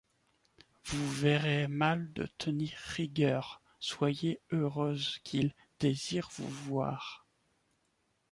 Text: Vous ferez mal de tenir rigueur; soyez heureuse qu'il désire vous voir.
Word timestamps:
Vous 0.85 1.11
ferez 1.11 1.67
mal 1.67 2.11
de 2.13 2.25
tenir 2.39 2.71
rigueur; 2.95 3.61
soyez 3.79 4.41
heureuse 4.51 5.19
qu'il 5.23 5.53
désire 5.77 6.27
vous 6.37 6.47
voir. 6.49 7.27